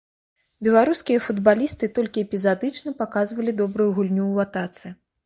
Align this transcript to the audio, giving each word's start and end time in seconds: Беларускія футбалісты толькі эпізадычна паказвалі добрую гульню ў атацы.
Беларускія 0.67 1.19
футбалісты 1.25 1.89
толькі 1.97 2.23
эпізадычна 2.27 2.95
паказвалі 3.03 3.55
добрую 3.61 3.87
гульню 3.99 4.25
ў 4.33 4.35
атацы. 4.49 4.95